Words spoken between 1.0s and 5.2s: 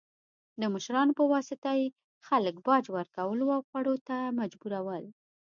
په واسطه یې خلک باج ورکولو او خوړو ته مجبورول.